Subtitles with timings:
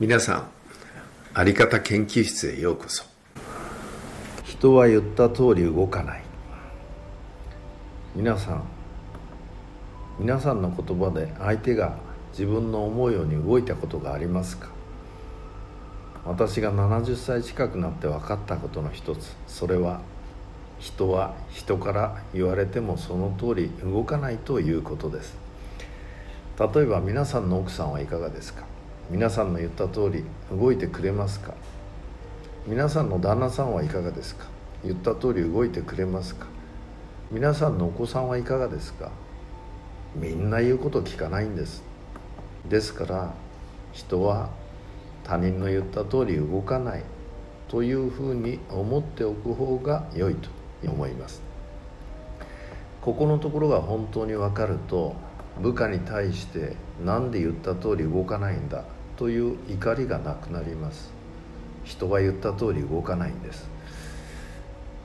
[0.00, 0.50] 皆さん
[1.34, 3.04] あり方研究室へようこそ。
[4.44, 6.22] 人は言った通り動かない。
[8.16, 8.62] 皆さん
[10.18, 11.98] 皆さんの言葉で相手が
[12.30, 14.68] 自分の思うように動いたことがありますか？
[16.24, 19.36] 私が70歳近くなって分かったことの一つ。
[19.46, 20.00] それは
[20.78, 25.36] 人は人から言われてもその通り動かないということです。
[26.58, 28.64] 例えば皆さんの奥さんはいかがですか？
[29.10, 30.24] 皆さんの言った通り
[30.56, 31.54] 動いてくれますか？
[32.68, 34.46] 皆さんの旦那さんはいかがですか？
[34.84, 36.46] 言った通り動いてくれますか？
[37.32, 39.10] 皆さんのお子さんはいかがですか？
[40.14, 41.82] みんな言うこと聞かないんです。
[42.68, 43.34] ですから
[43.92, 44.50] 人は
[45.24, 47.02] 他人の言った通り動かない。
[47.66, 50.48] というふうに思っておく方が良いと
[50.84, 51.42] 思います。
[53.00, 55.16] ここのところが本当に分かると
[55.60, 58.84] 部下に対して何で言った通り動かないんだ？
[59.20, 61.12] という怒りがなくなります。
[61.84, 63.68] 人が言った通り動かないんです。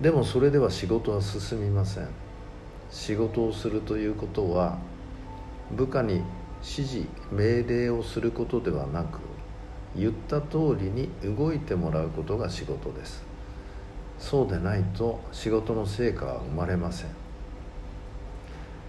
[0.00, 2.06] でもそれでは仕事は進みません。
[2.88, 4.78] 仕事をするということは
[5.72, 6.22] 部下に
[6.62, 9.18] 指示命令をすることではなく
[9.96, 13.24] 言った通りに動いてもらうことが仕事です。
[14.20, 17.08] そうでないと仕事の成果は生まれません。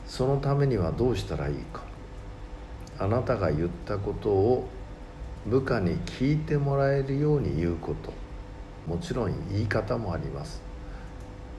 [0.06, 1.82] そのためにはどうしたらいいか。
[3.00, 4.70] あなたが言ったことを
[5.50, 8.12] 部下に聞いてもらえるように言うこと。
[8.86, 10.62] もちろん言い方もあります。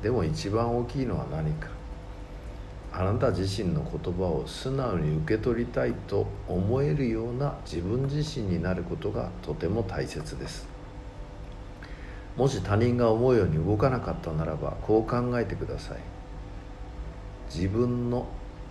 [0.02, 1.68] でも一番大きいのは何か。
[2.92, 10.66] あなた自身の言葉を素直に受け取りたいと思えるような自分自身になることがとても大切です。
[12.36, 15.98] もし他人が思うように動かなかったならばこう考えてください。
[17.54, 18.26] 自分の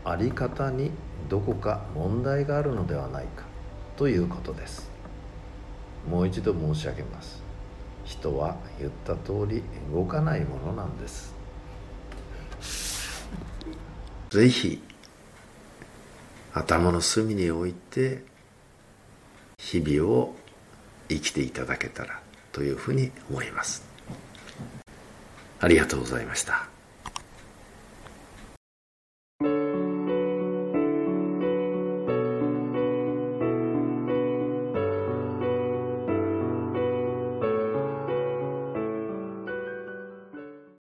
[0.05, 0.91] 在り方に
[1.27, 3.45] どこか問題があるのではないか
[3.95, 4.96] ということです。
[6.09, 7.41] もう一度申し上げます。
[8.05, 9.61] 人は言った通り
[9.93, 11.35] 動かないものなんです。
[14.29, 14.81] ぜひ
[16.53, 18.23] 頭の隅に置いて
[19.57, 20.35] 日々を
[21.09, 23.83] 生きていただけたらというふうに思います。
[25.59, 26.76] ありがとうございました。